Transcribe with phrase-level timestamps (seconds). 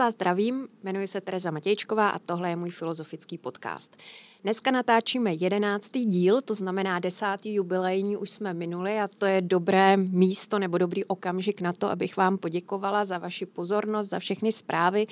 [0.00, 3.96] Vás zdravím, jmenuji se Tereza Matějčková a tohle je můj filozofický podcast.
[4.42, 9.96] Dneska natáčíme jedenáctý díl, to znamená desátý jubilejní už jsme minuli a to je dobré
[9.96, 15.06] místo nebo dobrý okamžik na to, abych vám poděkovala za vaši pozornost, za všechny zprávy,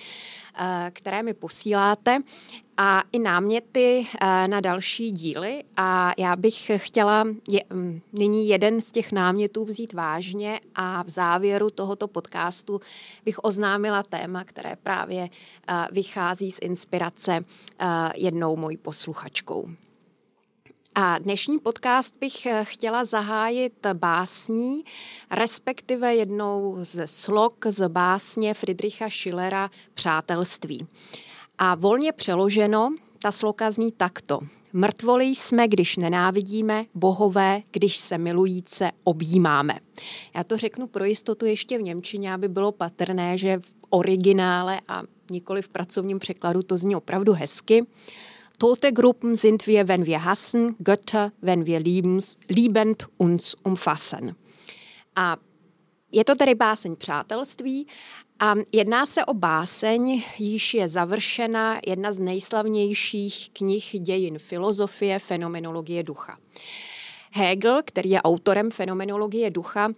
[0.55, 2.21] eh, které mi posíláte
[2.77, 5.65] a i náměty eh, na další díly.
[5.77, 11.09] A já bych chtěla je, mm, nyní jeden z těch námětů vzít vážně a v
[11.09, 12.81] závěru tohoto podcastu
[13.25, 15.29] bych oznámila téma, které právě
[15.93, 17.41] vychází z inspirace
[18.17, 19.69] jednou mojí posluchačkou.
[21.01, 24.85] A dnešní podcast bych eh, chtěla zahájit básní,
[25.31, 30.87] respektive jednou ze slok z básně Friedricha Schillera Přátelství.
[31.59, 34.41] A volně přeloženo, ta sloka zní takto.
[34.73, 39.79] Mrtvoli jsme, když nenávidíme, bohové, když se milujíce objímáme.
[40.35, 45.63] Já to řeknu pro jistotu ještě v Němčině, aby bylo patrné, že originále a nikoli
[45.63, 47.87] v pracovním překladu to zní opravdu hezky.
[48.59, 54.35] Tote Gruppen sind wir, wenn wir hassen, Götter, wenn wir liebens, liebend uns umfassen.
[55.17, 55.37] A
[56.13, 57.87] je to tedy báseň přátelství
[58.41, 66.03] a jedná se o báseň, již je završena jedna z nejslavnějších knih dějin filozofie, fenomenologie
[66.03, 66.39] ducha.
[67.33, 69.89] Hegel, který je autorem fenomenologie ducha,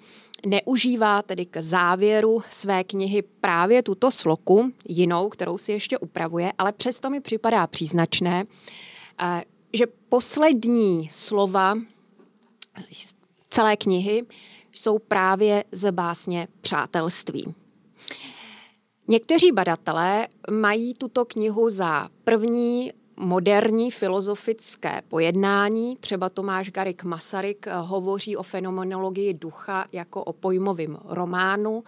[0.47, 6.73] neužívá tedy k závěru své knihy právě tuto sloku, jinou, kterou si ještě upravuje, ale
[6.73, 8.45] přesto mi připadá příznačné,
[9.23, 11.75] eh, že poslední slova
[13.51, 14.27] celé knihy
[14.73, 17.55] jsou právě z básně přátelství.
[19.09, 25.97] Někteří badatelé mají tuto knihu za první moderní filozofické pojednání.
[25.97, 31.85] Třeba Tomáš Garik Masaryk eh, hovoří o fenomenologii ducha jako o pojmovém románu.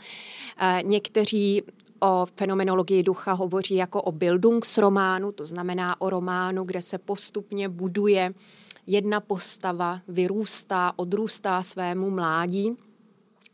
[0.59, 1.63] Eh, někteří
[2.01, 8.35] o fenomenologii ducha hovoří jako o Bildungsrománu, to znamená o románu, kde se postupně buduje
[8.87, 12.77] jedna postava, vyrůstá, odrůstá svému mládí,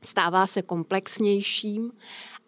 [0.03, 1.93] stává se komplexnějším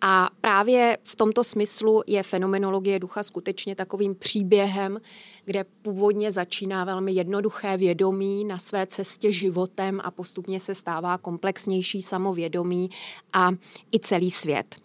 [0.00, 5.00] a právě v tomto smyslu je fenomenologie ducha skutečně takovým příběhem,
[5.44, 12.02] kde původně začíná velmi jednoduché vědomí na své cestě životem a postupně se stává komplexnější
[12.02, 12.90] samovědomí
[13.32, 13.50] a
[13.94, 14.76] i celý svět.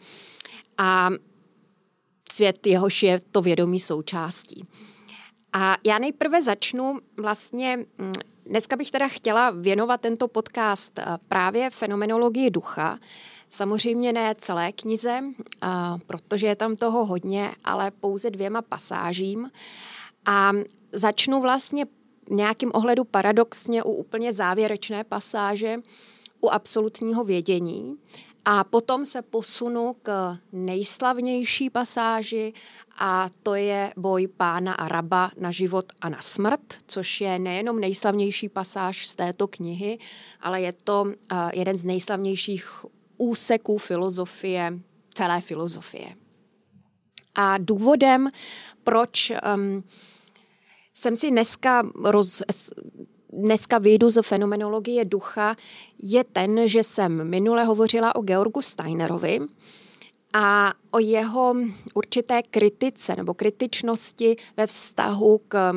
[0.77, 1.09] A
[2.31, 4.63] svět jehož je to vědomí součástí.
[5.53, 8.13] A já nejprve začnu vlastně, mm,
[8.45, 12.99] dneska bych teda chtěla věnovat tento podcast eh, právě fenomenologii ducha,
[13.49, 15.23] Samozřejmě ne celé knize,
[16.07, 19.51] protože je tam toho hodně, ale pouze dvěma pasážím.
[20.25, 20.51] A
[20.91, 21.85] začnu vlastně
[22.29, 25.77] nějakým ohledu paradoxně u úplně závěrečné pasáže,
[26.41, 27.97] u absolutního vědění.
[28.45, 32.53] A potom se posunu k nejslavnější pasáži
[32.99, 37.79] a to je boj pána a raba na život a na smrt, což je nejenom
[37.79, 39.97] nejslavnější pasáž z této knihy,
[40.41, 41.05] ale je to
[41.53, 42.85] jeden z nejslavnějších
[43.17, 44.79] úseků filozofie,
[45.13, 46.15] celé filozofie.
[47.35, 48.29] A důvodem,
[48.83, 49.83] proč um,
[50.93, 52.41] jsem si dneska, roz,
[53.33, 55.55] dneska vyjdu z fenomenologie ducha,
[56.03, 59.39] je ten, že jsem minule hovořila o Georgu Steinerovi
[60.33, 61.55] a o jeho
[61.93, 65.73] určité kritice nebo kritičnosti ve vztahu k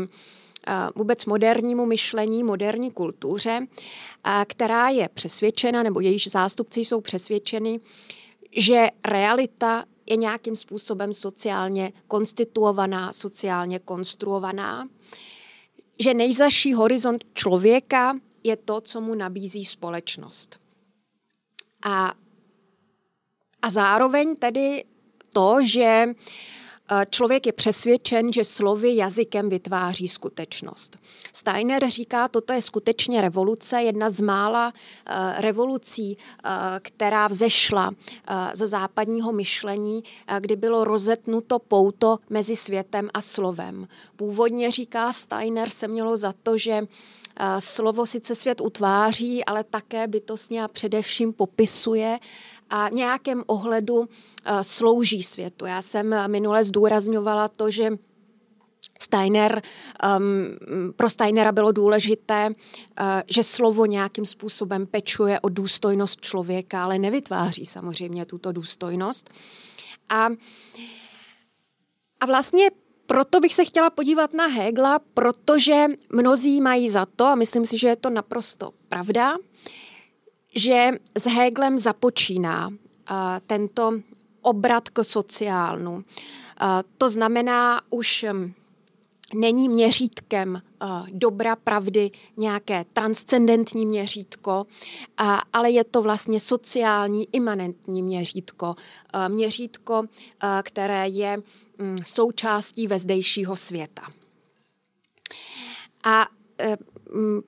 [0.94, 3.66] vůbec modernímu myšlení, moderní kultuře,
[4.46, 7.80] která je přesvědčena, nebo jejíž zástupci jsou přesvědčeni,
[8.56, 14.88] že realita je nějakým způsobem sociálně konstituovaná, sociálně konstruovaná,
[15.98, 20.60] že nejzaší horizont člověka je to, co mu nabízí společnost.
[21.82, 22.12] A,
[23.62, 24.84] a zároveň tedy
[25.32, 26.12] to, že uh,
[27.10, 30.98] člověk je přesvědčen, že slovy jazykem vytváří skutečnost.
[31.32, 36.50] Steiner říká, toto je skutečně revoluce, jedna z mála uh, revolucí, uh,
[36.82, 37.94] která vzešla uh,
[38.54, 40.04] ze západního myšlení,
[40.40, 43.88] kdy bylo rozetnuto pouto mezi světem a slovem.
[44.16, 46.82] Původně říká Steiner, se mělo za to, že
[47.58, 52.18] slovo sice svět utváří, ale také bytostně a především popisuje
[52.70, 54.08] a nějakém ohledu
[54.44, 55.66] eh, slouží světu.
[55.66, 57.90] Já jsem minule zdůrazňovala to, že
[59.00, 59.62] Steiner,
[60.18, 66.98] um, pro Steinera bylo důležité, uh, že slovo nějakým způsobem pečuje o důstojnost člověka, ale
[66.98, 69.30] nevytváří samozřejmě tuto důstojnost.
[70.08, 70.28] A,
[72.20, 72.70] a vlastně
[73.06, 77.78] proto bych se chtěla podívat na Hegla, protože mnozí mají za to, a myslím si,
[77.78, 79.36] že je to naprosto pravda,
[80.54, 82.74] že s Heglem započíná uh,
[83.46, 83.92] tento
[84.42, 85.92] obrat k sociálnu.
[85.94, 86.02] Uh,
[86.98, 88.54] to znamená už um,
[89.34, 94.66] není měřítkem uh, dobra, pravdy, nějaké transcendentní měřítko,
[95.52, 98.74] ale je to vlastně sociální, imanentní měřítko.
[99.28, 100.02] Měřítko,
[100.62, 101.38] které je
[101.80, 104.02] um, součástí vezdejšího světa.
[106.04, 106.26] A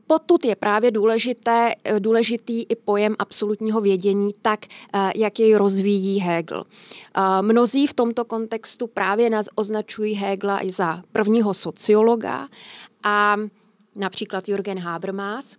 [0.06, 4.60] Potud je právě důležité, důležitý i pojem absolutního vědění, tak
[5.16, 6.64] jak jej rozvíjí Hegel.
[7.40, 12.48] Mnozí v tomto kontextu právě nás označují Hegla i za prvního sociologa
[13.02, 13.36] a
[13.96, 15.56] například Jürgen Habermas.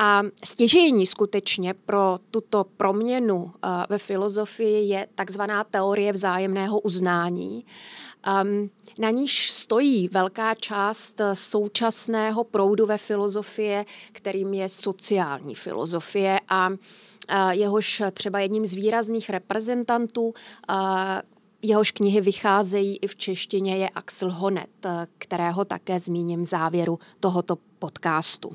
[0.00, 3.52] A stěžení skutečně pro tuto proměnu
[3.88, 7.64] ve filozofii je takzvaná teorie vzájemného uznání.
[8.42, 16.70] Um, na níž stojí velká část současného proudu ve filozofie, kterým je sociální filozofie a
[17.50, 20.34] jehož třeba jedním z výrazných reprezentantů
[21.62, 24.86] Jehož knihy vycházejí i v češtině je Axel Honet,
[25.18, 28.50] kterého také zmíním v závěru tohoto podcastu.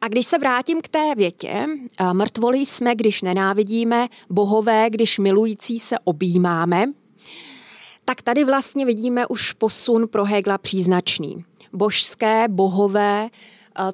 [0.00, 1.66] A když se vrátím k té větě,
[2.12, 6.84] mrtvoli jsme, když nenávidíme, bohové, když milující se objímáme,
[8.04, 11.44] tak tady vlastně vidíme už posun pro Hegla příznačný.
[11.72, 13.28] Božské, bohové,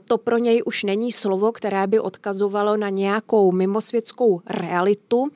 [0.04, 5.28] to pro něj už není slovo, které by odkazovalo na nějakou mimosvětskou realitu,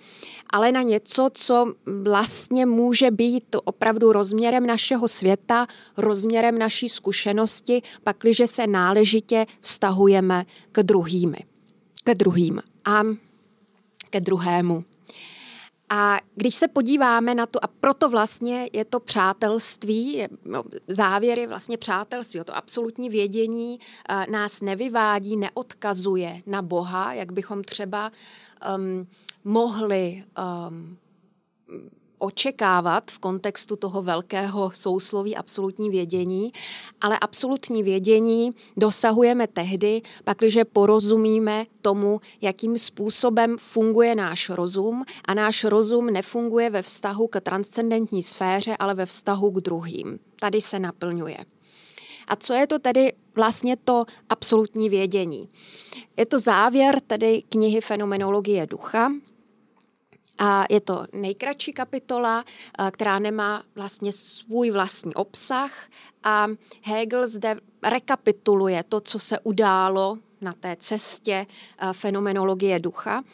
[0.50, 1.72] ale na něco, co
[2.02, 5.66] vlastně může být opravdu rozměrem našeho světa,
[5.96, 11.38] rozměrem naší zkušenosti, pakliže se náležitě vztahujeme k druhými.
[12.04, 13.02] Ke druhým a
[14.10, 14.84] ke druhému.
[15.88, 21.46] A když se podíváme na to, a proto vlastně je to přátelství, no, závěr je
[21.46, 23.78] vlastně přátelství, to absolutní vědění
[24.10, 28.12] uh, nás nevyvádí, neodkazuje na Boha, jak bychom třeba
[28.76, 29.06] um,
[29.44, 30.24] mohli
[30.68, 30.98] um,
[32.18, 36.52] očekávat v kontextu toho velkého sousloví absolutní vědění,
[37.00, 45.64] ale absolutní vědění dosahujeme tehdy, pakliže porozumíme tomu, jakým způsobem funguje náš rozum a náš
[45.64, 50.18] rozum nefunguje ve vztahu k transcendentní sféře, ale ve vztahu k druhým.
[50.40, 51.38] Tady se naplňuje.
[52.28, 55.48] A co je to tedy vlastně to absolutní vědění?
[56.16, 59.12] Je to závěr tedy knihy Fenomenologie ducha,
[60.38, 62.44] a je to nejkratší kapitola,
[62.90, 65.88] která nemá vlastně svůj vlastní obsah.
[66.22, 66.46] A
[66.82, 71.46] Hegel zde rekapituluje to, co se událo na té cestě
[71.92, 73.24] fenomenologie ducha.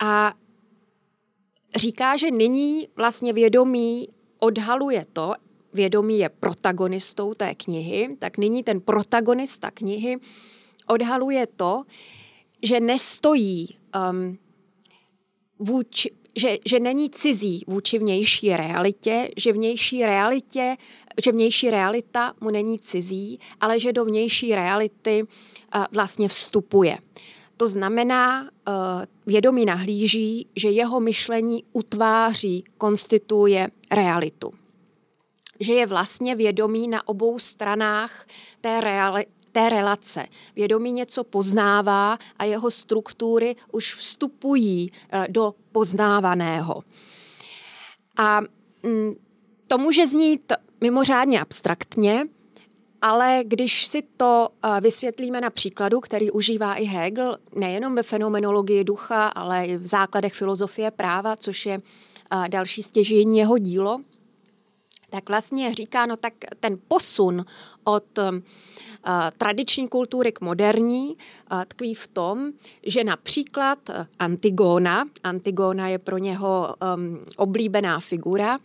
[0.00, 0.34] A
[1.76, 4.08] říká, že nyní vlastně vědomí
[4.38, 5.34] odhaluje to,
[5.72, 10.16] vědomí je protagonistou té knihy, tak nyní ten protagonista knihy
[10.86, 11.82] odhaluje to,
[12.62, 13.78] že nestojí
[14.10, 14.38] um,
[15.58, 20.76] vůči, že, že není cizí vůči vnější realitě, že vnější realitě,
[21.24, 26.98] že vnější realita mu není cizí, ale že do vnější reality uh, vlastně vstupuje.
[27.56, 28.48] To znamená, uh,
[29.26, 34.50] vědomí nahlíží, že jeho myšlení utváří, konstituje realitu.
[35.60, 38.26] Že je vlastně vědomí na obou stranách
[38.60, 40.26] té, reali- té relace.
[40.56, 46.82] Vědomí něco poznává a jeho struktury už vstupují eh, do poznávaného.
[48.16, 48.40] A
[48.82, 49.14] mm,
[49.66, 52.24] to může znít mimořádně abstraktně,
[53.02, 58.84] ale když si to eh, vysvětlíme na příkladu, který užívá i Hegel, nejenom ve fenomenologii
[58.84, 64.00] ducha, ale i v základech filozofie práva, což je eh, další stěžení jeho dílo,
[65.14, 67.44] tak vlastně říká, no tak ten posun
[67.84, 68.18] od
[69.06, 72.52] Eh, tradiční kultury k moderní eh, tkví v tom,
[72.82, 78.58] že například eh, Antigona, Antigona je pro něho um, oblíbená figura,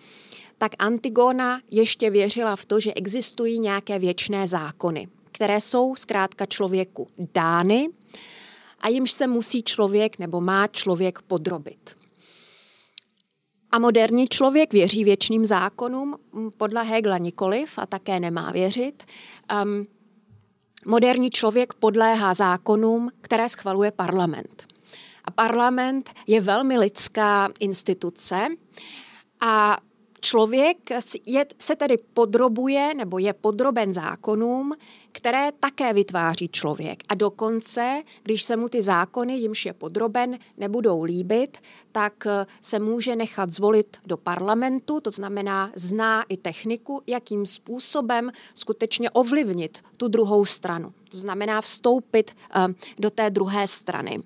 [0.58, 7.08] tak Antigona ještě věřila v to, že existují nějaké věčné zákony, které jsou zkrátka člověku
[7.34, 7.90] dány
[8.80, 11.99] a jimž se musí člověk nebo má člověk podrobit.
[13.72, 16.16] A moderní člověk věří věčným zákonům,
[16.58, 19.04] podle Hegla nikoliv a také nemá věřit.
[19.64, 19.88] Um,
[20.86, 24.68] moderní člověk podléhá zákonům, které schvaluje parlament.
[25.26, 28.48] A parlament je velmi lidská instituce
[29.42, 29.78] a
[30.22, 30.78] člověk
[31.26, 34.74] je, se tedy podrobuje nebo je podroben zákonům,
[35.12, 37.04] které také vytváří člověk.
[37.10, 41.58] A dokonce, když se mu ty zákony, jimž je podroben, nebudou líbit,
[41.92, 48.32] tak eh, se může nechat zvolit do parlamentu, to znamená zná i techniku, jakým způsobem
[48.54, 50.94] skutečně ovlivnit tu druhou stranu.
[51.12, 52.68] To znamená vstoupit eh,
[53.00, 54.20] do té druhé strany.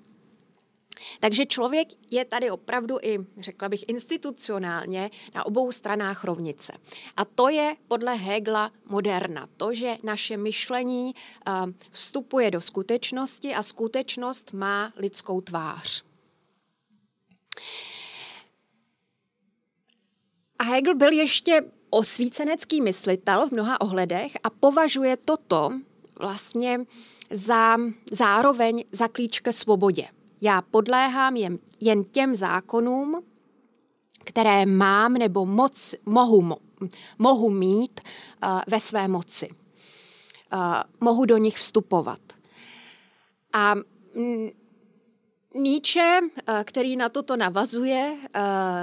[1.20, 6.72] Takže člověk je tady opravdu i, řekla bych, institucionálně na obou stranách rovnice.
[7.16, 9.48] A to je podle Hegla moderna.
[9.56, 11.52] To, že naše myšlení eh,
[11.90, 16.04] vstupuje do skutečnosti a skutečnost má lidskou tvář.
[20.58, 25.70] A Hegel byl ještě osvícenecký myslitel v mnoha ohledech a považuje toto
[26.18, 26.80] vlastně
[27.30, 27.76] za
[28.12, 30.08] zároveň za klíč ke svobodě.
[30.40, 33.22] Já podléhám jen, jen těm zákonům,
[34.24, 36.56] které mám nebo moc, mohu,
[37.18, 38.00] mohu mít
[38.44, 39.48] uh, ve své moci.
[40.54, 40.60] Uh,
[41.00, 42.20] mohu do nich vstupovat.
[43.52, 43.74] A
[44.14, 44.48] mm,
[45.56, 48.16] Nietzsche, eh, který na toto navazuje,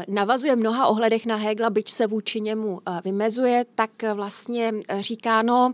[0.08, 5.74] navazuje mnoha ohledech na Hegla, byť se vůči němu vymezuje, tak vlastně říká, no,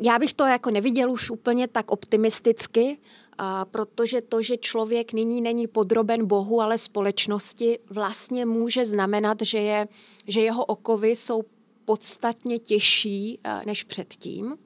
[0.00, 2.98] já bych to jako neviděl už úplně tak optimisticky,
[3.38, 9.58] a protože to, že člověk nyní není podroben Bohu, ale společnosti, vlastně může znamenat, že,
[9.58, 9.88] je,
[10.26, 11.42] že jeho okovy jsou
[11.84, 14.56] podstatně těžší než předtím.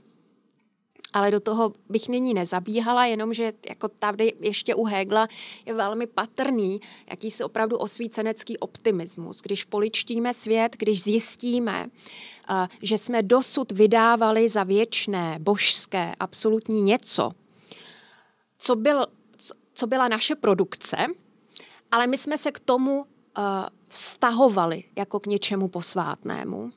[1.13, 5.29] Ale do toho bych nyní nezabíhala, jenomže jako tady ještě u Hegla
[5.67, 6.81] je velmi patrný
[7.11, 9.41] jakýsi opravdu osvícenecký optimismus.
[9.41, 11.87] Když poličtíme svět, když zjistíme,
[12.83, 17.31] že jsme dosud vydávali za věčné, božské, absolutní něco,
[18.59, 19.07] co, byl,
[19.75, 20.97] co byla naše produkce,
[21.91, 23.07] ale my jsme se k tomu uh,
[23.89, 26.71] vztahovali jako k něčemu posvátnému,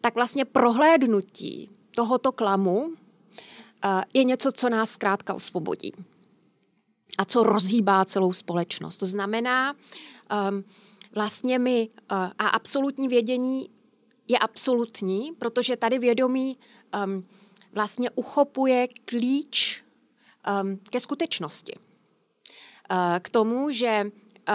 [0.00, 2.92] tak vlastně prohlédnutí tohoto klamu uh,
[4.14, 5.92] je něco, co nás zkrátka osvobodí
[7.18, 8.98] a co rozhýbá celou společnost.
[8.98, 9.72] To znamená,
[10.50, 10.64] um,
[11.14, 13.70] vlastně my uh, a absolutní vědění
[14.28, 16.58] je absolutní, protože tady vědomí
[17.04, 17.26] um,
[17.72, 19.84] vlastně uchopuje klíč
[20.90, 21.72] ke skutečnosti.
[21.76, 24.04] Uh, k tomu, že
[24.48, 24.54] uh,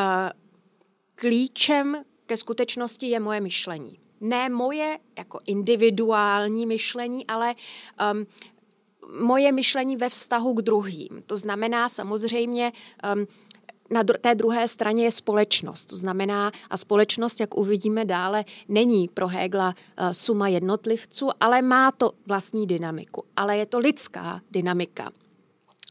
[1.16, 4.00] klíčem ke skutečnosti je moje myšlení.
[4.22, 7.56] Ne moje jako individuální myšlení, ale
[8.14, 8.28] um,
[9.28, 11.24] moje myšlení ve vztahu k druhým.
[11.26, 12.72] To znamená samozřejmě
[13.16, 13.28] um,
[13.92, 15.86] na té druhé straně je společnost.
[15.86, 21.92] To znamená, a společnost, jak uvidíme dále, není pro Hegla uh, suma jednotlivců, ale má
[21.92, 23.24] to vlastní dynamiku.
[23.36, 25.12] Ale je to lidská dynamika.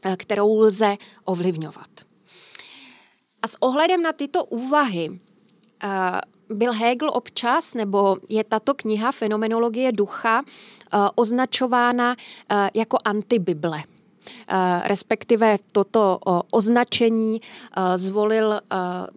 [0.05, 1.89] Eh, kterou lze ovlivňovat.
[3.41, 5.19] A s ohledem na tyto úvahy
[5.83, 12.15] eh, byl Hegel občas, nebo je tato kniha Fenomenologie ducha eh, označována
[12.73, 13.83] jako antibible.
[14.83, 16.19] Respektive toto
[16.51, 17.41] označení
[17.95, 18.59] zvolil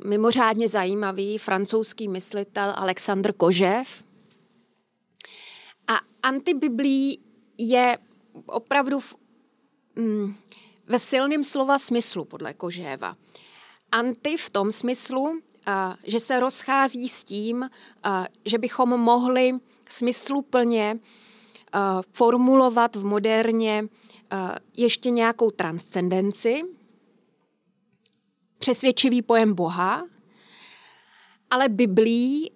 [0.04, 4.04] mimořádně zajímavý francouzský myslitel Alexandr Kožev.
[5.88, 7.20] A antibiblí
[7.58, 7.98] je
[8.46, 9.14] opravdu v,
[9.96, 10.34] mm,
[10.88, 13.16] ve silném slova smyslu, podle Kožéva.
[13.92, 15.40] Anti v tom smyslu,
[16.04, 17.70] že se rozchází s tím,
[18.44, 19.52] že bychom mohli
[19.90, 20.98] smysluplně
[22.12, 23.84] formulovat v moderně
[24.76, 26.62] ještě nějakou transcendenci,
[28.58, 30.06] přesvědčivý pojem Boha,
[31.50, 32.52] ale Biblí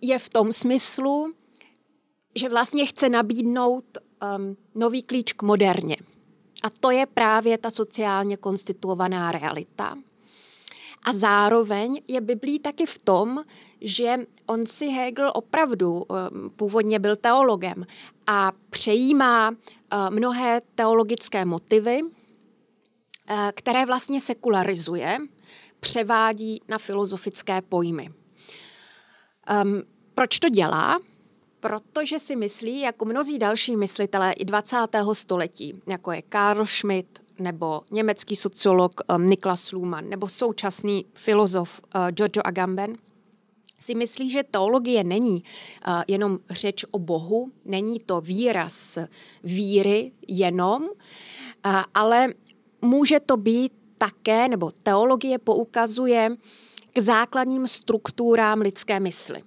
[0.00, 1.34] je v tom smyslu,
[2.34, 3.84] že vlastně chce nabídnout
[4.74, 5.96] nový klíč k moderně.
[6.62, 9.96] A to je právě ta sociálně konstituovaná realita.
[11.02, 13.44] A zároveň je Biblí taky v tom,
[13.80, 16.14] že on si Hegel opravdu eh,
[16.56, 17.86] původně byl teologem
[18.26, 22.00] a přejímá eh, mnohé teologické motivy,
[23.28, 25.18] eh, které vlastně sekularizuje,
[25.80, 28.10] převádí na filozofické pojmy.
[29.62, 29.82] Um,
[30.14, 30.98] proč to dělá?
[31.60, 34.76] Protože si myslí, jako mnozí další myslitelé i 20.
[35.12, 42.08] století, jako je Karl Schmidt nebo německý sociolog um, Niklas Luhmann nebo současný filozof uh,
[42.10, 42.92] Giorgio Agamben,
[43.78, 45.42] si myslí, že teologie není
[45.88, 48.98] uh, jenom řeč o Bohu, není to výraz
[49.44, 50.90] víry jenom, uh,
[51.94, 52.28] ale
[52.82, 56.36] může to být také, nebo teologie poukazuje
[56.92, 59.42] k základním strukturám lidské mysli.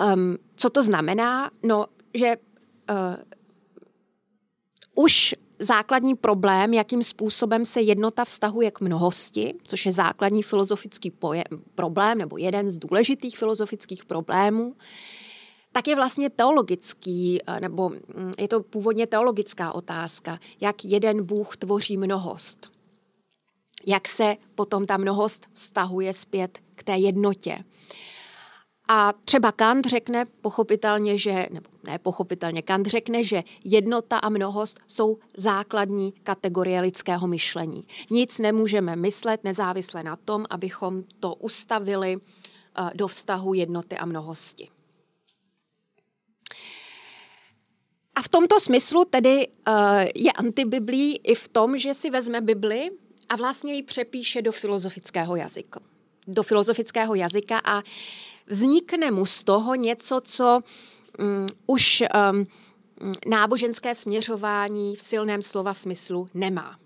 [0.00, 1.50] Um, co to znamená?
[1.62, 2.36] No, že
[2.90, 3.16] uh,
[4.94, 11.44] už základní problém, jakým způsobem se jednota vztahuje k mnohosti, což je základní filozofický pojem,
[11.74, 14.74] problém nebo jeden z důležitých filozofických problémů,
[15.72, 21.56] tak je vlastně teologický, eh, nebo mm, je to původně teologická otázka, jak jeden Bůh
[21.56, 22.72] tvoří mnohost.
[23.86, 27.58] Jak se potom ta mnohost vztahuje zpět k té jednotě.
[28.88, 34.78] A třeba Kant řekne pochopitelně, že, nebo ne pochopitelně, Kant řekne, že jednota a mnohost
[34.86, 37.86] jsou základní kategorie lidského myšlení.
[38.10, 44.68] Nic nemůžeme myslet nezávisle na tom, abychom to ustavili eh, do vztahu jednoty a mnohosti.
[48.16, 49.74] A v tomto smyslu tedy uh,
[50.14, 52.90] je antibiblí i v tom, že si vezme Bibli
[53.28, 55.80] a vlastně ji přepíše do filozofického jazyka.
[56.26, 57.82] Do filozofického jazyka a
[58.46, 60.60] vznikne mu z toho něco, co
[61.18, 62.46] um, už um,
[63.26, 66.78] náboženské směřování v silném slova smyslu nemá.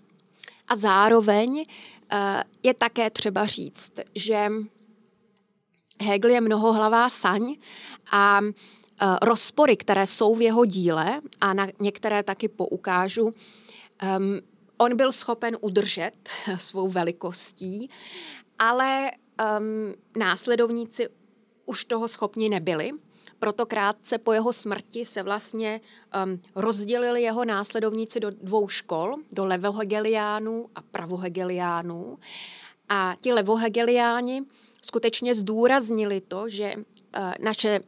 [0.67, 2.17] A zároveň uh,
[2.63, 4.51] je také třeba říct, že
[6.01, 7.55] Hegel je mnohohlavá saň
[8.11, 8.39] a
[9.03, 14.39] Eh, rozpory, které jsou v jeho díle, a na některé taky poukážu, um,
[14.77, 17.89] on byl schopen udržet svou velikostí,
[18.59, 19.11] ale
[19.59, 21.07] um, následovníci
[21.71, 22.91] už toho schopni nebyli.
[23.39, 25.81] Proto krátce po jeho smrti se vlastně
[26.25, 32.19] um, rozdělili jeho následovníci do dvou škol, do levohegeliánů a pravohegeliánů.
[32.89, 34.43] A ti levohegeliáni
[34.81, 37.79] skutečně zdůraznili to, že uh, naše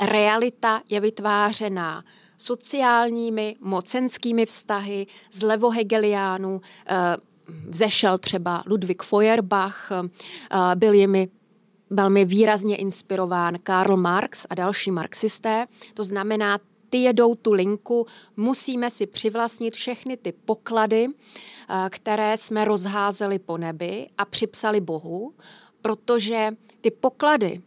[0.00, 2.04] realita je vytvářená
[2.40, 7.16] sociálními, mocenskými vztahy z levohegeliánů, eh,
[7.68, 10.08] vzešel třeba Ludwig Feuerbach, eh,
[10.74, 11.28] byl jimi
[11.90, 15.66] velmi výrazně inspirován Karl Marx a další marxisté.
[15.94, 16.58] To znamená,
[16.90, 18.06] ty jedou tu linku,
[18.36, 25.34] musíme si přivlastnit všechny ty poklady, eh, které jsme rozházeli po nebi a připsali Bohu,
[25.82, 27.60] protože ty poklady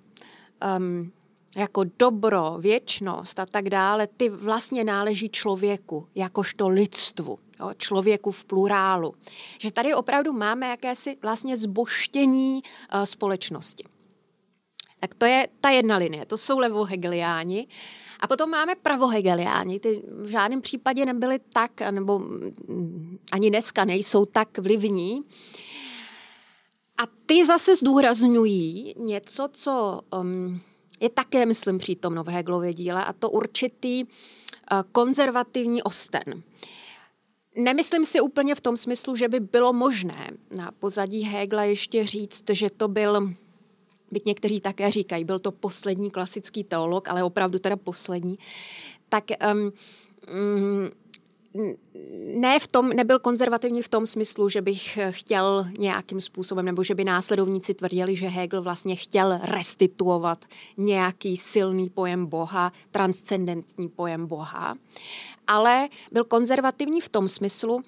[0.77, 1.11] um,
[1.57, 8.45] jako dobro, věčnost a tak dále, ty vlastně náleží člověku, jakožto lidstvu, jo, člověku v
[8.45, 9.13] plurálu.
[9.59, 13.83] Že tady opravdu máme jakési vlastně zboštění uh, společnosti.
[15.03, 17.67] Tak to je ta jedna linie, to jsou levohegeliáni.
[18.19, 24.25] A potom máme pravohegeliáni, ty v žádném případě nebyly tak, nebo mm, ani dneska nejsou
[24.25, 25.21] tak vlivní.
[26.97, 30.61] A ty zase zdůrazňují něco, co um,
[30.99, 36.43] je také, myslím, přítomno v Hegelově díle a to určitý eh, konzervativní osten.
[37.55, 42.43] Nemyslím si úplně v tom smyslu, že by bylo možné na pozadí Hegla ještě říct,
[42.49, 43.33] že to byl,
[44.13, 48.37] byť někteří také říkají, byl to poslední klasický teolog, ale opravdu teda poslední,
[49.09, 49.23] tak
[49.53, 49.71] um,
[52.35, 56.95] ne v tom, nebyl konzervativní v tom smyslu, že bych chtěl nějakým způsobem, nebo že
[56.95, 60.45] by následovníci tvrdili, že Hegel vlastně chtěl restituovat
[60.77, 64.77] nějaký silný pojem Boha, transcendentní pojem Boha,
[65.47, 67.81] ale byl konzervativní v tom smyslu,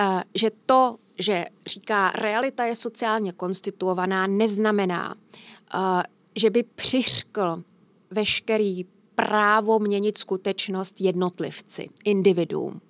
[0.00, 5.14] eh, že to, že říká, realita je sociálně konstituovaná, neznamená,
[5.74, 6.02] eh,
[6.36, 7.62] že by přiškl
[8.10, 12.80] veškerý právo měnit skutečnost jednotlivci, individuum.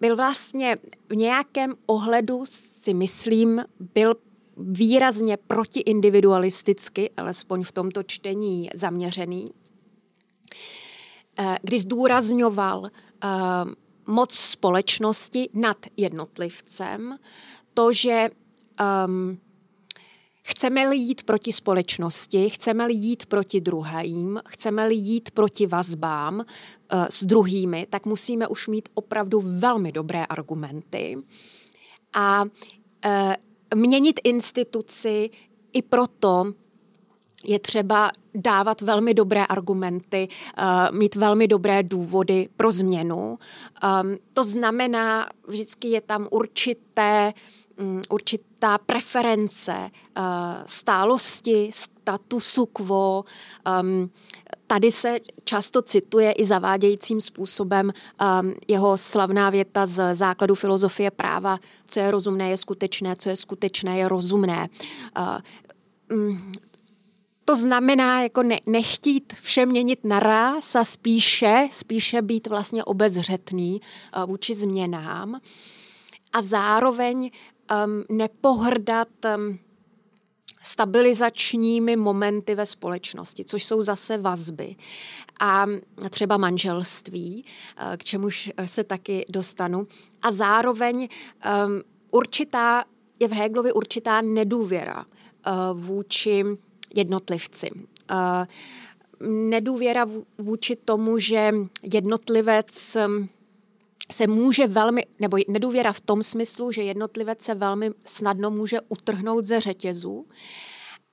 [0.00, 0.76] Byl vlastně
[1.08, 4.14] v nějakém ohledu, si myslím, byl
[4.56, 9.50] výrazně protiindividualisticky, alespoň v tomto čtení zaměřený,
[11.62, 12.90] kdy zdůrazňoval
[14.10, 17.18] moc společnosti nad jednotlivcem,
[17.74, 18.30] to, že
[19.06, 19.38] um,
[20.42, 26.44] Chceme-li jít proti společnosti, chceme-li jít proti druhým, chceme-li jít proti vazbám uh,
[27.10, 31.16] s druhými, tak musíme už mít opravdu velmi dobré argumenty.
[32.12, 33.32] A uh,
[33.74, 35.30] měnit instituci
[35.72, 36.44] i proto,
[37.44, 43.38] je třeba dávat velmi dobré argumenty, uh, mít velmi dobré důvody pro změnu.
[44.02, 47.32] Um, to znamená, vždycky je tam určité
[47.80, 50.24] Mm, určitá preference uh,
[50.66, 53.24] stálosti, statusu quo.
[53.82, 54.10] Um,
[54.66, 61.58] tady se často cituje i zavádějícím způsobem um, jeho slavná věta z základu filozofie práva,
[61.86, 64.68] co je rozumné, je skutečné, co je skutečné, je rozumné.
[67.50, 73.80] To znamená jako ne, nechtít vše měnit naraz a spíše, spíše být vlastně obezřetný
[74.16, 75.40] uh, vůči změnám
[76.32, 77.30] a zároveň
[77.86, 79.58] um, nepohrdat um,
[80.62, 84.76] stabilizačními momenty ve společnosti, což jsou zase vazby.
[85.40, 85.66] A
[86.10, 87.44] třeba manželství,
[87.76, 89.86] eh, k čemuž se taky dostanu.
[90.22, 92.84] A zároveň um, určitá,
[93.20, 96.44] je v Hegelovi určitá nedůvěra uh, vůči
[96.94, 97.70] jednotlivci.
[97.70, 98.46] Uh,
[99.28, 100.06] nedůvěra
[100.38, 101.54] vůči tomu, že
[101.92, 102.96] jednotlivec
[104.12, 109.46] se může velmi, nebo nedůvěra v tom smyslu, že jednotlivec se velmi snadno může utrhnout
[109.46, 110.26] ze řetězů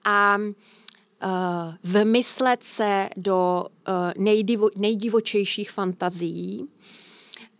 [0.05, 6.67] a uh, vymyslet se do uh, nejdivo, nejdivočejších fantazií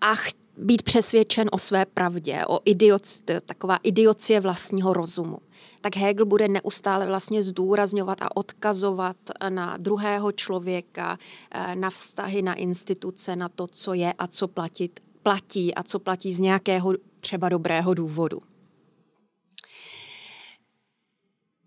[0.02, 5.38] a ch- být přesvědčen o své pravdě, o idioc, taková idiocie vlastního rozumu.
[5.82, 9.18] Tak Hegel bude neustále vlastně zdůrazňovat a odkazovat
[9.50, 11.18] na druhého člověka,
[11.52, 16.00] eh, na vztahy, na instituce, na to, co je a co platit, platí a co
[16.00, 18.40] platí z nějakého třeba dobrého důvodu.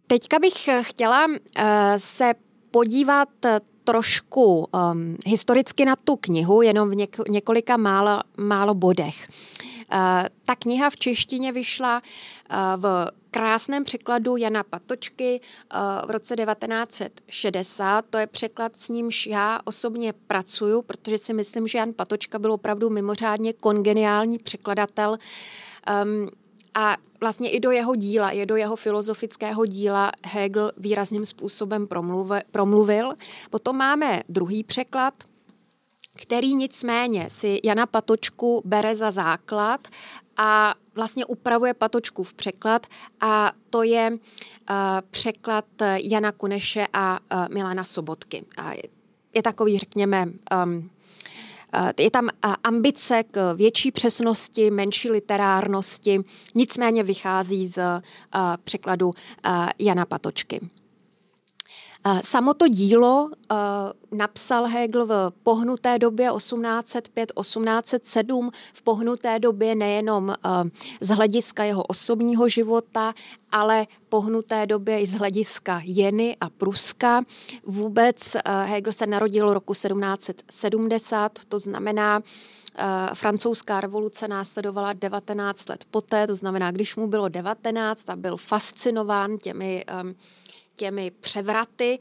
[0.06, 1.34] Teďka bych chtěla uh,
[1.96, 2.32] se
[2.70, 3.28] podívat
[3.84, 9.28] trošku um, historicky na tu knihu, jenom v něk- několika málo, málo bodech.
[9.92, 9.96] Uh,
[10.44, 12.02] ta kniha v češtině vyšla
[12.50, 18.04] uh, v krásném překladu Jana Patočky uh, v roce 1960.
[18.10, 22.52] To je překlad, s nímž já osobně pracuju, protože si myslím, že Jan Patočka byl
[22.52, 25.16] opravdu mimořádně kongeniální překladatel.
[26.04, 26.28] Um,
[26.80, 31.88] a vlastně i do jeho díla, i do jeho filozofického díla Hegel výrazným způsobem
[32.50, 33.14] promluvil.
[33.50, 35.14] Potom máme druhý překlad,
[36.14, 39.88] který nicméně si Jana Patočku bere za základ
[40.36, 42.86] a vlastně upravuje Patočku v překlad
[43.20, 44.76] a to je uh,
[45.10, 45.64] překlad
[45.96, 48.44] Jana Kuneše a uh, Milana Sobotky.
[48.56, 48.72] A
[49.34, 50.28] je takový, řekněme,
[50.64, 50.90] um,
[51.98, 56.20] je tam eh, ambice k větší přesnosti, menší literárnosti,
[56.54, 58.00] nicméně vychází z eh,
[58.64, 59.10] překladu
[59.78, 60.60] Jana Patočky.
[62.24, 63.30] Samo to dílo
[64.12, 70.34] napsal Hegel v pohnuté době 1805-1807, v pohnuté době nejenom
[71.00, 73.14] z hlediska jeho osobního života,
[73.52, 77.22] ale pohnuté době i z hlediska Jeny a Pruska.
[77.64, 82.20] Vůbec Hegel se narodil roku 1770, to znamená,
[83.14, 89.38] francouzská revoluce následovala 19 let poté, to znamená, když mu bylo 19 a byl fascinován
[89.38, 89.84] těmi
[90.80, 91.98] těmi převraty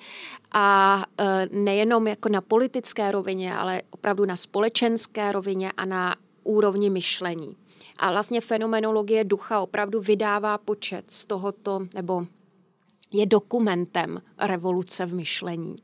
[0.51, 6.89] a e, nejenom jako na politické rovině, ale opravdu na společenské rovině a na úrovni
[6.89, 7.55] myšlení.
[7.97, 12.25] A vlastně fenomenologie ducha opravdu vydává počet z tohoto, nebo
[13.11, 15.75] je dokumentem revoluce v myšlení.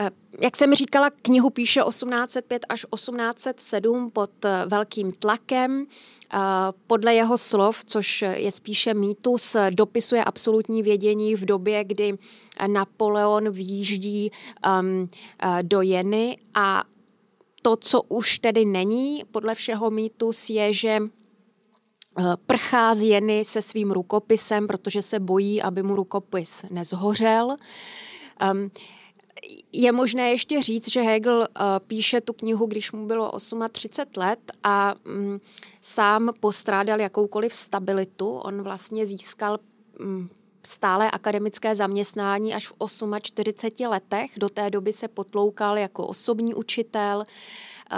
[0.00, 5.86] Eh, jak jsem říkala, knihu píše 1805 až 1807 pod eh, velkým tlakem.
[6.32, 6.38] Eh,
[6.86, 12.18] podle jeho slov, což je spíše mýtus, dopisuje absolutní vědění v době, kdy
[12.66, 14.30] Napoleon výjíždí
[14.80, 15.10] um,
[15.62, 16.84] do Jeny a
[17.62, 20.98] to, co už tedy není, podle všeho mýtus, je, že
[22.46, 27.56] prchá z Jeny se svým rukopisem, protože se bojí, aby mu rukopis nezhořel.
[28.52, 28.70] Um,
[29.72, 33.32] je možné ještě říct, že Hegel uh, píše tu knihu, když mu bylo
[33.72, 35.40] 38 let a um,
[35.82, 38.30] sám postrádal jakoukoliv stabilitu.
[38.30, 39.58] On vlastně získal
[40.00, 40.30] um,
[40.66, 42.74] stále akademické zaměstnání až v
[43.22, 44.30] 48 letech.
[44.36, 47.24] Do té doby se potloukal jako osobní učitel,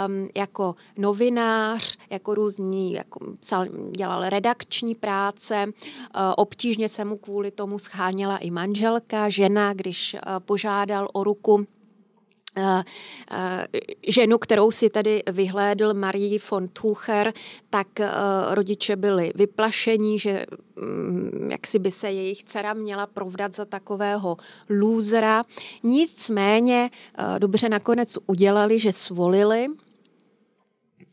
[0.07, 3.65] um, jako novinář, jako různý, jako psal,
[3.97, 5.65] dělal redakční práce.
[5.67, 11.65] Uh, obtížně se mu kvůli tomu scháněla i manželka, žena, když uh, požádal o ruku
[14.07, 17.33] ženu, kterou si tedy vyhlédl Marie von Tucher,
[17.69, 18.05] tak uh,
[18.53, 20.45] rodiče byli vyplašení, že
[20.81, 24.37] um, jak si by se jejich dcera měla provdat za takového
[24.69, 25.45] lůzera.
[25.83, 26.89] Nicméně
[27.39, 29.67] dobře nakonec udělali, že svolili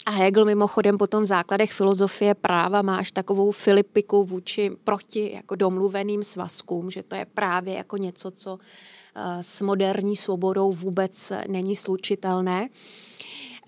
[0.09, 5.55] a Hegel mimochodem potom v základech filozofie práva má až takovou filipiku vůči proti jako
[5.55, 11.77] domluveným svazkům, že to je právě jako něco, co eh, s moderní svobodou vůbec není
[11.77, 12.68] slučitelné.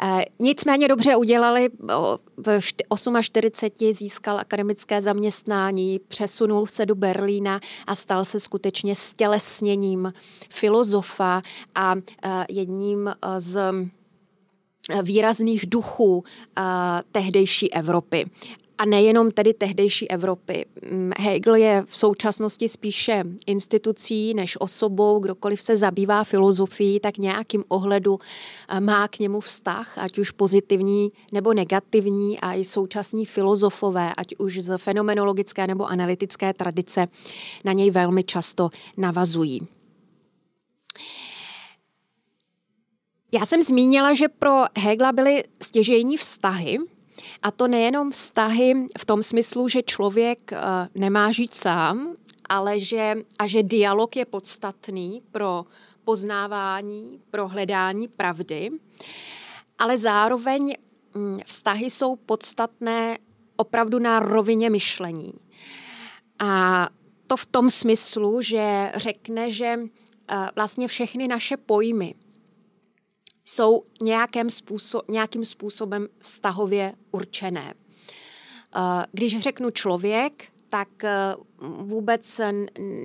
[0.03, 1.69] Eh, nicméně dobře udělali,
[2.37, 2.61] v
[3.21, 10.13] 48 získal akademické zaměstnání, přesunul se do Berlína a stal se skutečně stělesněním
[10.49, 11.43] filozofa
[11.75, 13.73] a eh, jedním z
[15.03, 16.23] výrazných duchů uh,
[17.13, 18.27] tehdejší Evropy.
[18.81, 20.67] a nejenom tedy tehdejší Evropy.
[20.91, 27.65] Mm, Hegel je v současnosti spíše institucí než osobou, kdokoliv se zabývá filozofií, tak nějakým
[27.69, 28.19] ohledu
[28.69, 34.35] eh, má k němu vztah, ať už pozitivní nebo negativní a i současní filozofové, ať
[34.39, 37.09] už z fenomenologické nebo analytické tradice,
[37.65, 39.61] na něj velmi často navazují.
[43.33, 46.79] Já jsem zmínila, že pro Hegla byly stěžejní vztahy,
[47.43, 50.59] a to nejenom vztahy v tom smyslu, že člověk eh,
[50.95, 52.15] nemá žít sám,
[52.49, 55.65] ale že, a že dialog je podstatný pro
[56.05, 58.71] poznávání, pro hledání pravdy,
[59.79, 60.75] ale zároveň
[61.15, 63.19] hm, vztahy jsou podstatné
[63.57, 65.33] opravdu na rovině myšlení.
[66.39, 66.89] A
[67.27, 69.79] to v tom smyslu, že řekne, že
[70.29, 72.15] eh, vlastně všechny naše pojmy,
[73.51, 77.75] jsou nějakým, způsob, nějakým způsobem vztahově určené.
[77.75, 81.35] Eh, když řeknu člověk, tak eh,
[81.79, 82.41] vůbec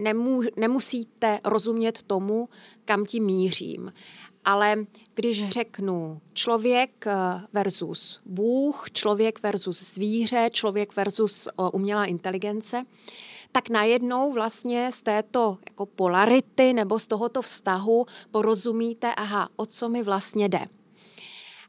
[0.04, 2.50] nemů, nemusíte rozumět tomu,
[2.86, 3.94] kam tím mířím.
[4.46, 4.76] Ale
[5.16, 7.14] když řeknu člověk eh,
[7.54, 12.86] versus Bůh, člověk versus zvíře, člověk versus umělá inteligence,
[13.56, 19.90] tak najednou vlastně z této jako polarity nebo z tohoto vztahu porozumíte, aha, o co
[19.90, 20.66] mi vlastně jde.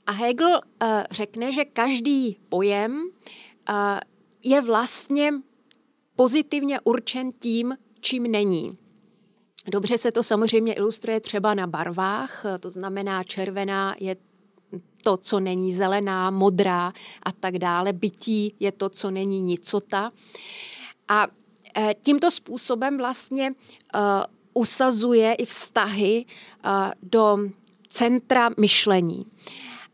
[0.07, 3.77] A Hegel uh, řekne, že každý pojem uh,
[4.45, 5.31] je vlastně
[6.17, 8.79] pozitivně určen tím, čím není.
[9.71, 14.17] Dobře se to samozřejmě ilustruje třeba na barvách, to znamená červená je
[15.03, 17.93] to, co není zelená, modrá a tak dále.
[17.93, 20.13] Bytí je to, co není nicota.
[21.09, 21.46] A Eh,
[22.03, 24.01] tímto způsobem vlastně uh,
[24.55, 26.71] usazuje i vztahy uh,
[27.03, 27.39] do
[27.89, 29.27] centra myšlení.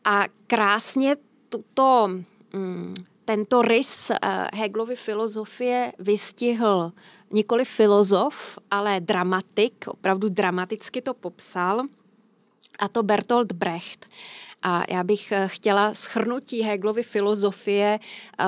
[0.05, 1.17] A krásně
[1.49, 2.11] tuto,
[2.55, 4.11] um, tento rys
[4.55, 6.93] Hegelovy filozofie vystihl
[7.33, 11.83] nikoli filozof, ale dramatik, opravdu dramaticky to popsal,
[12.79, 14.07] a to Bertolt Brecht.
[14.63, 18.01] A já bych eh, chtěla schrnutí Hegelovy filozofie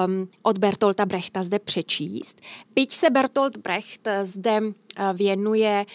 [0.06, 2.40] um, od Bertolta Brechta zde přečíst.
[2.74, 4.72] Byť se Bertolt Brecht eh, zde uh,
[5.12, 5.86] věnuje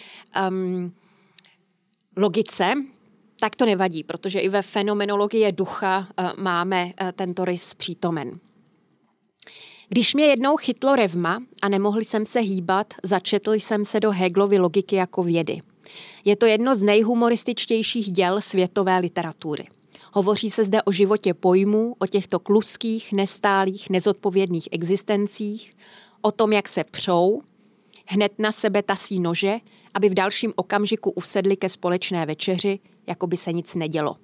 [0.50, 0.94] um,
[2.16, 2.72] logice,
[3.40, 8.40] tak to nevadí, protože i ve fenomenologii ducha uh, máme uh, tento rys přítomen.
[9.88, 14.58] Když mě jednou chytlo revma a nemohl jsem se hýbat, začetl jsem se do Hegelovy
[14.58, 15.60] logiky jako vědy.
[16.24, 19.66] Je to jedno z nejhumorističtějších děl světové literatury.
[20.12, 25.76] Hovoří se zde o životě pojmů, o těchto kluských, nestálých, nezodpovědných existencích,
[26.22, 27.42] o tom, jak se přou,
[28.06, 29.58] hned na sebe tasí nože,
[29.94, 34.16] aby v dalším okamžiku usedli ke společné večeři, jako by se nic nedělo.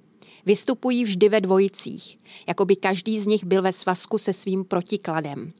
[0.45, 5.53] Vystupují vždy ve dvojicích, jako by každý z nich byl ve svazku se svým protikladem.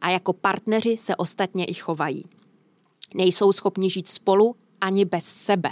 [0.00, 2.24] A jako partneři se ostatně i chovají.
[3.14, 5.70] Nejsou schopni žít spolu ani bez sebe.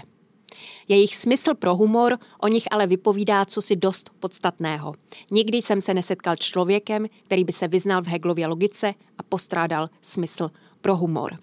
[0.89, 4.95] Jejich smysl pro humor o nich ale vypovídá co si dost podstatného.
[5.31, 10.51] Nikdy jsem se nesetkal člověkem, který by se vyznal v Hegelově logice a postrádal smysl
[10.81, 11.39] pro humor.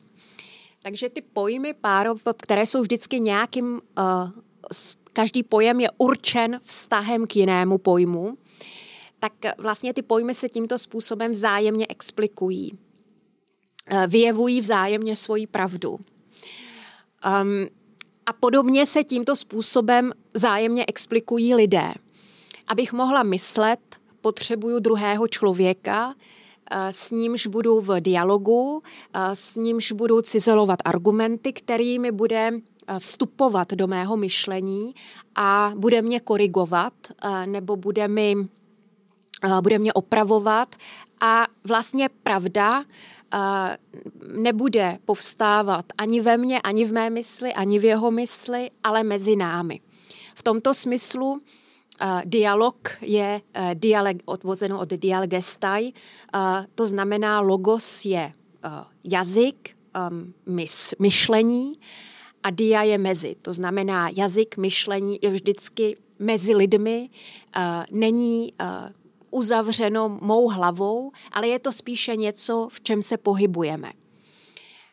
[0.83, 3.81] Takže ty pojmy párov, které jsou vždycky nějakým, uh,
[5.13, 8.37] každý pojem je určen vztahem k jinému pojmu,
[9.19, 12.71] tak vlastně ty pojmy se tímto způsobem vzájemně explikují.
[13.91, 15.89] Uh, vyjevují vzájemně svoji pravdu.
[17.41, 17.67] Um,
[18.25, 21.93] a podobně se tímto způsobem zájemně explikují lidé.
[22.67, 23.79] Abych mohla myslet,
[24.21, 26.15] potřebuju druhého člověka,
[26.71, 32.51] eh, s nímž budu v dialogu, eh, s nímž budu cizelovat argumenty, kterými bude
[32.87, 34.95] eh, vstupovat do mého myšlení
[35.35, 36.93] a bude mě korigovat
[37.45, 38.35] nebo bude mi
[39.61, 40.75] bude mě opravovat
[41.21, 42.83] a vlastně pravda
[44.35, 49.35] nebude povstávat ani ve mně, ani v mé mysli, ani v jeho mysli, ale mezi
[49.35, 49.79] námi.
[50.35, 51.41] V tomto smyslu
[52.25, 53.41] dialog je
[53.73, 55.93] dialog odvozeno od dialgestai,
[56.75, 58.33] to znamená logos je
[59.05, 59.75] jazyk,
[60.09, 61.73] um, mys, myšlení
[62.43, 63.35] a dia je mezi.
[63.41, 67.09] To znamená jazyk, myšlení je vždycky mezi lidmi,
[67.91, 68.53] není
[69.31, 73.91] uzavřeno mou hlavou, ale je to spíše něco, v čem se pohybujeme.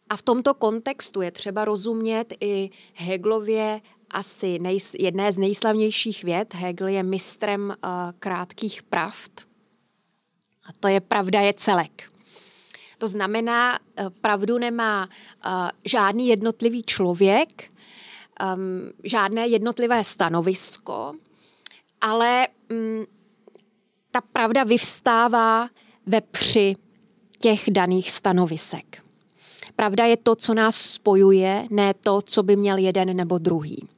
[0.09, 6.55] A v tomto kontextu je třeba rozumět i Hegelově asi nej, jedné z nejslavnějších věd.
[6.55, 9.41] Hegel je mistrem uh, krátkých pravd.
[10.67, 12.11] A to je pravda je celek.
[12.99, 15.53] To znamená, uh, pravdu nemá uh,
[15.85, 17.71] žádný jednotlivý člověk,
[18.55, 21.15] um, žádné jednotlivé stanovisko,
[22.01, 23.07] ale um,
[24.11, 25.69] ta pravda vyvstává
[26.07, 26.77] ve při
[27.39, 29.03] těch daných stanovisek.
[29.77, 33.89] Pravda je to, co nás spojuje, ne to, co by měl jeden nebo druhý.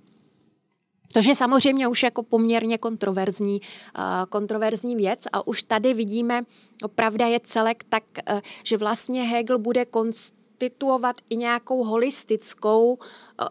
[1.12, 6.42] To je samozřejmě už jako poměrně kontroverzní, uh, kontroverzní věc a už tady vidíme,
[6.82, 12.98] no, pravda je celek tak, uh, že vlastně Hegel bude konstituovat i nějakou holistickou, uh,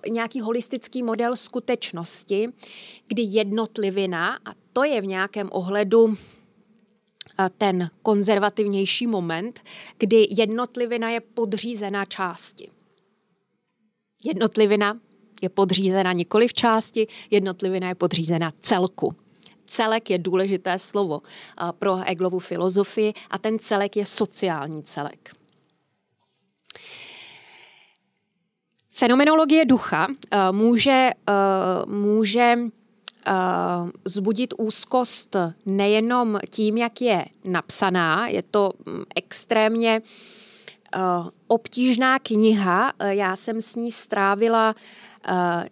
[0.09, 2.49] nějaký holistický model skutečnosti,
[3.07, 6.15] kdy jednotlivina, a to je v nějakém ohledu
[7.57, 9.59] ten konzervativnější moment,
[9.97, 12.71] kdy jednotlivina je podřízená části.
[14.23, 14.99] Jednotlivina
[15.41, 19.15] je podřízena nikoli v části, jednotlivina je podřízena celku.
[19.65, 21.21] Celek je důležité slovo
[21.79, 25.35] pro Eglovu filozofii a ten celek je sociální celek.
[28.89, 30.07] Fenomenologie ducha
[30.51, 31.09] může,
[31.85, 32.55] může
[34.05, 40.01] zbudit úzkost nejenom tím, jak je napsaná, je to mm, extrémně
[41.47, 42.93] obtížná kniha.
[43.09, 44.75] Já jsem s ní strávila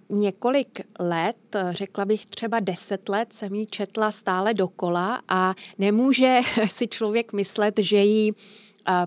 [0.10, 6.88] několik let, řekla bych třeba deset let, jsem ji četla stále dokola a nemůže si
[6.88, 8.34] člověk myslet, že ji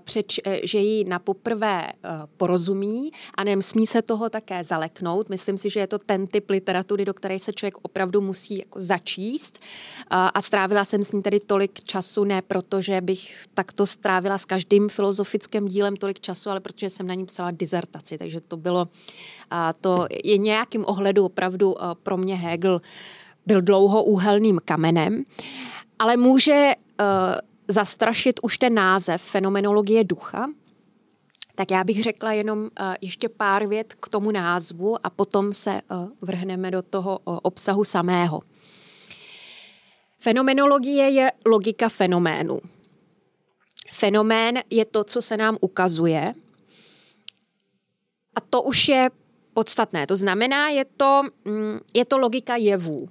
[0.04, 1.92] přeč, e, že ji na poprvé e,
[2.36, 5.28] porozumí a nesmí se toho také zaleknout.
[5.28, 8.80] Myslím si, že je to ten typ literatury, do které se člověk opravdu musí jako
[8.80, 9.58] začíst.
[10.10, 14.44] A strávila jsem s ní tedy tolik času, ne proto, že bych takto strávila s
[14.44, 18.88] každým filozofickým dílem tolik času, ale protože jsem na ní psala dizertaci, takže to bylo,
[19.80, 22.80] to je nějakým ohledu opravdu pro mě Hegel
[23.46, 25.24] byl dlouhoúhelným kamenem,
[25.98, 26.74] ale může
[27.70, 30.48] zastrašit už ten název fenomenologie ducha,
[31.54, 32.68] tak já bych řekla jenom uh,
[33.00, 37.84] ještě pár vět k tomu názvu a potom se uh, vrhneme do toho uh, obsahu
[37.84, 38.40] samého.
[40.18, 42.60] Fenomenologie je logika fenoménu.
[43.92, 46.34] Fenomén je to, co se nám ukazuje.
[48.34, 49.10] A to už je
[49.54, 50.06] podstatné.
[50.06, 53.08] To znamená, je to, mm, je to logika jevů.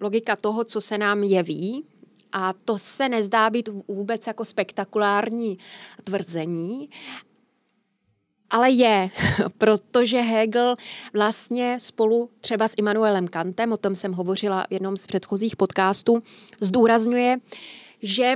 [0.00, 1.84] Logika toho, co se nám jeví,
[2.32, 5.58] a to se nezdá být vůbec jako spektakulární
[6.04, 6.88] tvrzení,
[8.50, 9.10] ale je,
[9.58, 10.76] protože Hegel
[11.12, 16.22] vlastně spolu třeba s Immanuelem Kantem, o tom jsem hovořila v jednom z předchozích podcastů,
[16.60, 17.38] zdůrazňuje,
[18.02, 18.34] že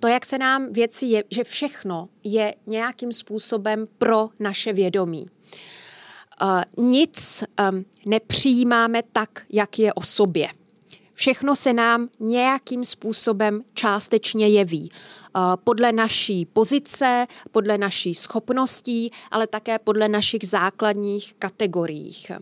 [0.00, 5.26] to, jak se nám věci je, že všechno je nějakým způsobem pro naše vědomí.
[6.42, 10.48] Uh, nic um, nepřijímáme tak, jak je o sobě.
[11.14, 14.90] Všechno se nám nějakým způsobem částečně jeví.
[14.92, 22.32] Eh, podle naší pozice, podle naší schopností, ale také podle našich základních kategoriích.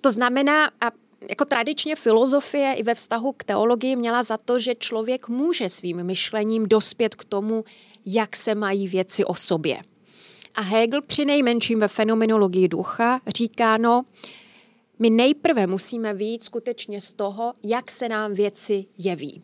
[0.00, 0.90] To znamená, a
[1.28, 6.04] jako tradičně filozofie i ve vztahu k teologii měla za to, že člověk může svým
[6.04, 7.64] myšlením dospět k tomu,
[8.06, 9.82] jak se mají věci o sobě.
[10.54, 14.04] A Hegel při nejmenším ve fenomenologii ducha říká, no,
[14.98, 19.42] my nejprve musíme výjít skutečně z toho, jak se nám věci jeví.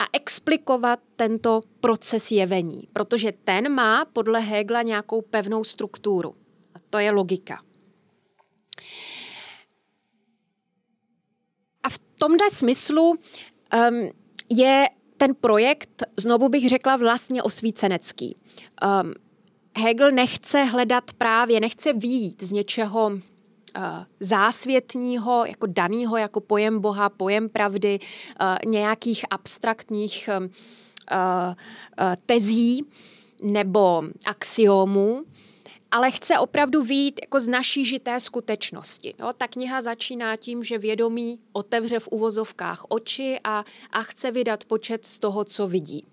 [0.00, 6.34] A explikovat tento proces jevení, protože ten má podle Hegla nějakou pevnou strukturu.
[6.74, 7.62] A to je logika.
[11.82, 14.10] A v tomhle smyslu um,
[14.50, 18.36] je ten projekt, znovu bych řekla, vlastně osvícenecký.
[19.02, 19.14] Um,
[19.76, 23.29] Hegel nechce hledat právě, nechce výjít z něčeho Eh,
[24.20, 27.98] zásvětního, jako daného, jako pojem Boha, pojem pravdy,
[28.40, 32.84] eh, nějakých abstraktních eh, tezí
[33.42, 35.24] nebo axiomů,
[35.90, 39.14] ale chce opravdu výjít jako z naší žité skutečnosti.
[39.18, 39.32] Jo?
[39.36, 45.06] Ta kniha začíná tím, že vědomí otevře v uvozovkách oči a, a chce vydat počet
[45.06, 46.04] z toho, co vidí.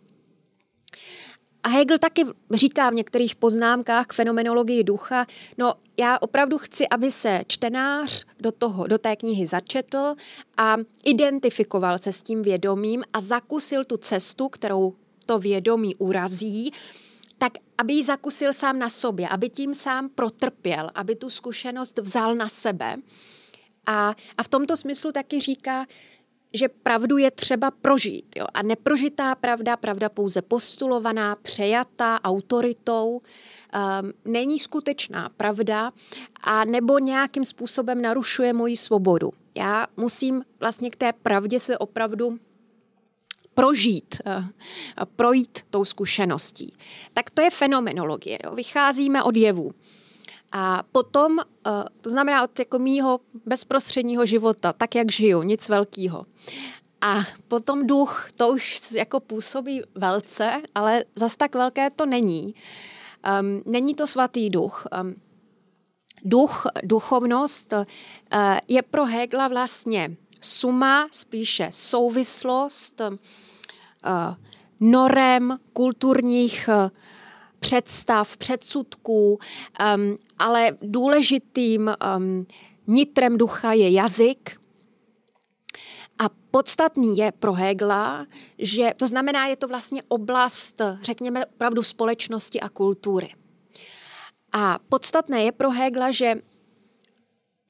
[1.68, 5.26] A Hegel taky říká v některých poznámkách k fenomenologii ducha,
[5.58, 10.16] no já opravdu chci, aby se čtenář do, toho, do té knihy začetl
[10.58, 14.94] a identifikoval se s tím vědomím a zakusil tu cestu, kterou
[15.26, 16.72] to vědomí urazí,
[17.38, 22.36] tak aby ji zakusil sám na sobě, aby tím sám protrpěl, aby tu zkušenost vzal
[22.36, 22.96] na sebe.
[23.88, 25.86] A, a v tomto smyslu taky říká,
[26.54, 28.26] že pravdu je třeba prožít.
[28.36, 28.46] Jo?
[28.54, 35.92] A neprožitá pravda, pravda pouze postulovaná, přejatá autoritou, um, není skutečná pravda
[36.42, 39.34] a nebo nějakým způsobem narušuje moji svobodu.
[39.56, 42.40] Já musím vlastně k té pravdě se opravdu
[43.54, 44.44] prožít, uh,
[45.16, 46.74] projít tou zkušeností.
[47.14, 48.40] Tak to je fenomenologie.
[48.46, 48.56] Jo?
[48.56, 49.72] Vycházíme od jevů.
[50.52, 51.40] A potom,
[52.02, 56.26] to znamená od jako mýho bezprostředního života, tak jak žiju, nic velkého.
[57.02, 62.56] A potom duch, to už jako působí velce, ale zas tak velké to není.
[63.42, 64.88] Um, není to svatý duch.
[65.02, 65.16] Um,
[66.24, 67.84] duch, duchovnost uh,
[68.68, 73.16] je pro Hegla vlastně suma, spíše souvislost uh,
[74.80, 76.90] norem, kulturních uh,
[77.60, 79.40] představ, předsudků,
[79.96, 82.46] um, ale důležitým um,
[82.88, 84.60] nitrem ducha je jazyk,
[86.20, 88.28] a podstatný je pro Hegla,
[88.58, 93.30] že to znamená, je to vlastně oblast, řekněme, opravdu společnosti a kultury.
[94.52, 96.36] A podstatné je pro Hegla, že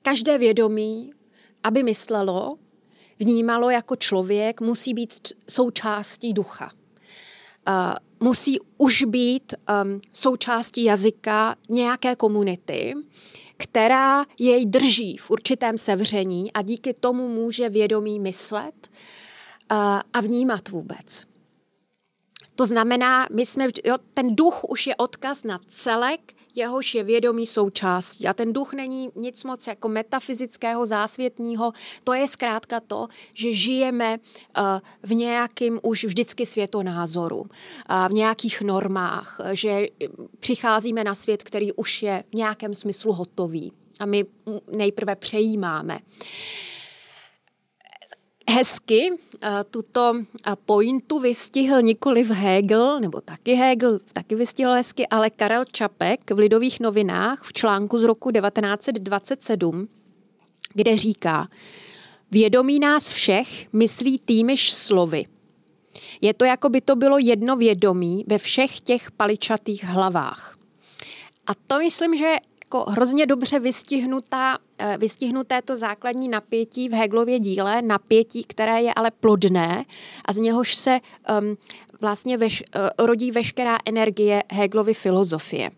[0.02, 1.14] každé vědomí,
[1.64, 2.58] aby myslelo,
[3.20, 6.72] vnímalo jako člověk, musí být součástí ducha.
[7.68, 7.74] Uh,
[8.20, 9.53] musí už být
[9.84, 12.93] um, součástí jazyka nějaké komunity,
[13.57, 18.89] která jej drží v určitém sevření a díky tomu může vědomí myslet
[20.13, 21.26] a vnímat vůbec.
[22.55, 27.47] To znamená, my jsme, jo, ten duch už je odkaz na celek, jehož je vědomí
[27.47, 28.28] součástí.
[28.28, 31.72] A ten duch není nic moc jako metafyzického, zásvětního.
[32.03, 34.64] To je zkrátka to, že žijeme uh,
[35.03, 37.47] v nějakým už vždycky světonázoru, uh,
[38.08, 39.88] v nějakých normách, že
[40.39, 43.72] přicházíme na svět, který už je v nějakém smyslu hotový.
[43.99, 44.26] A my
[44.72, 45.93] nejprve přejímáme.
[45.93, 46.76] Uh,
[48.58, 55.08] hezky eh, tuto eh, pointu vystihl nikoli v Hegel, nebo taky Hegel, taky vystihl hezky,
[55.08, 59.88] ale Karel Čapek v Lidových novinách v článku z roku 1927,
[60.74, 61.47] kde říká,
[62.32, 65.26] vědomí nás všech myslí týmiž slovy.
[66.22, 70.58] Je to, jako by to bylo jedno vědomí ve všech těch paličatých hlavách.
[71.47, 72.36] A to myslím, že
[72.68, 78.93] jako hrozně dobře vystihnutá, eh, vystihnuté to základní napětí v Heglově díle, napětí, které je
[78.93, 79.86] ale plodné
[80.26, 80.99] a z něhož se
[81.39, 81.57] um,
[82.01, 85.72] vlastně veš, uh, rodí veškerá energie Heglovy filozofie.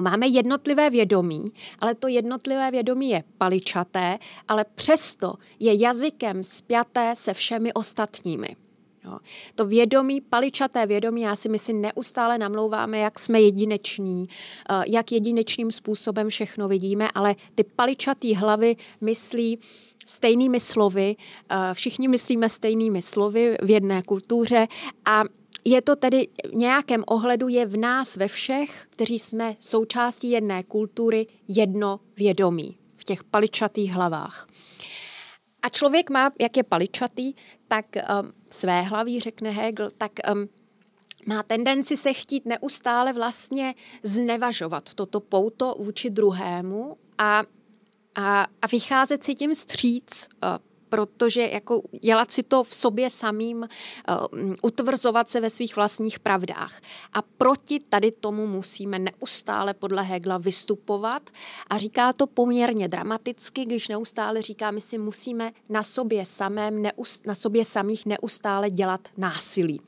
[0.00, 7.34] Máme jednotlivé vědomí, ale to jednotlivé vědomí je paličaté, ale přesto je jazykem spjaté se
[7.34, 8.56] všemi ostatními.
[9.04, 9.18] Jo.
[9.54, 14.28] To vědomí, paličaté vědomí, já si myslím, neustále namlouváme, jak jsme jedineční,
[14.70, 19.58] eh, jak jedinečným způsobem všechno vidíme, ale ty paličatý hlavy myslí
[20.06, 21.16] stejnými slovy,
[21.50, 24.68] eh, všichni myslíme stejnými slovy v jedné kultuře
[25.04, 25.24] a
[25.64, 30.62] je to tedy v nějakém ohledu je v nás ve všech, kteří jsme součástí jedné
[30.62, 34.48] kultury, jedno vědomí v těch paličatých hlavách.
[35.62, 37.34] A člověk má, jak je paličatý,
[37.68, 40.48] tak um, své hlaví, řekne Hegel, tak um,
[41.26, 47.42] má tendenci se chtít neustále vlastně znevažovat toto pouto vůči druhému a,
[48.14, 53.56] a, a vycházet si tím stříc uh, protože jako dělat si to v sobě samým,
[53.56, 53.66] uh,
[54.62, 56.80] utvrzovat se ve svých vlastních pravdách.
[57.12, 61.30] A proti tady tomu musíme neustále podle Hegla vystupovat
[61.70, 67.26] a říká to poměrně dramaticky, když neustále říká, my si musíme na sobě samém, neust,
[67.26, 69.80] na sobě samých neustále dělat násilí.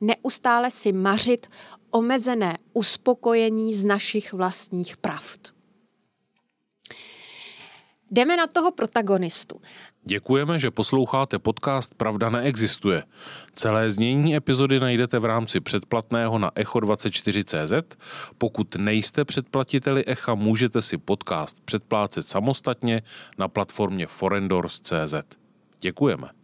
[0.00, 1.46] Neustále si mařit
[1.90, 5.58] omezené uspokojení z našich vlastních pravd.
[8.10, 9.60] Jdeme na toho protagonistu.
[10.08, 13.02] Děkujeme, že posloucháte podcast Pravda neexistuje.
[13.52, 17.96] Celé znění epizody najdete v rámci předplatného na echo24.cz.
[18.38, 23.02] Pokud nejste předplatiteli Echa, můžete si podcast předplácet samostatně
[23.38, 25.14] na platformě forendors.cz.
[25.80, 26.37] Děkujeme.